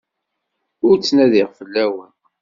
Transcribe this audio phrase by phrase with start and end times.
[0.87, 2.13] Ur ttnadiɣ fell-awen.